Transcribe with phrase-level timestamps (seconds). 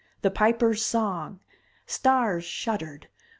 [0.23, 1.41] The Piper's song!
[1.85, 3.07] Stars shuddered.